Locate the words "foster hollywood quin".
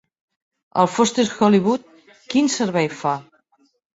0.93-2.51